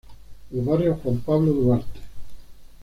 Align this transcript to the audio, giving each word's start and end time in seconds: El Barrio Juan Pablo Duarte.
El 0.51 0.61
Barrio 0.61 0.95
Juan 1.03 1.19
Pablo 1.19 1.51
Duarte. 1.53 1.99